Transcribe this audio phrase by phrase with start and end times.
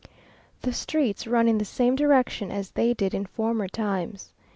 [0.63, 4.31] The streets run in the same direction as they did in former times.